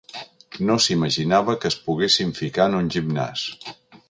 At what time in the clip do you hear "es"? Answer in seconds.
1.75-1.79